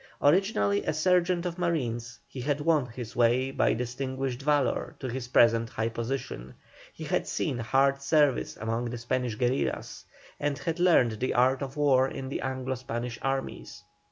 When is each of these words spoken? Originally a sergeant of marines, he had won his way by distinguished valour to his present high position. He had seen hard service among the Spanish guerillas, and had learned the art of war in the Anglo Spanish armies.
Originally 0.19 0.83
a 0.83 0.93
sergeant 0.93 1.45
of 1.45 1.59
marines, 1.59 2.17
he 2.27 2.41
had 2.41 2.59
won 2.59 2.87
his 2.87 3.15
way 3.15 3.51
by 3.51 3.71
distinguished 3.75 4.41
valour 4.41 4.95
to 4.97 5.07
his 5.07 5.27
present 5.27 5.69
high 5.69 5.89
position. 5.89 6.55
He 6.91 7.03
had 7.03 7.27
seen 7.27 7.59
hard 7.59 8.01
service 8.01 8.57
among 8.57 8.85
the 8.85 8.97
Spanish 8.97 9.35
guerillas, 9.35 10.03
and 10.39 10.57
had 10.57 10.79
learned 10.79 11.19
the 11.19 11.35
art 11.35 11.61
of 11.61 11.77
war 11.77 12.07
in 12.07 12.29
the 12.29 12.41
Anglo 12.41 12.73
Spanish 12.73 13.19
armies. 13.21 13.83